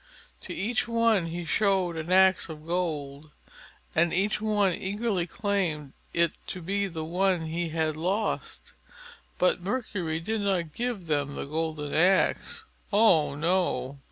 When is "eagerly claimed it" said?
4.73-6.31